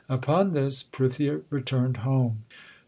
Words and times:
Upon 0.09 0.53
this 0.53 0.81
Prithia 0.81 1.41
returned 1.51 1.97
home. 1.97 2.45